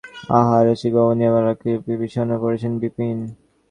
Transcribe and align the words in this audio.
আচ্ছা, 0.29 0.57
রসিকবাবু, 0.67 1.11
নৃপবালা 1.19 1.53
বুঝি 1.53 1.73
খুব 1.77 1.97
বিষণ্ন 2.01 2.29
হয়ে 2.31 2.41
পড়েছেন– 2.43 2.79
বিপিন। 2.81 3.17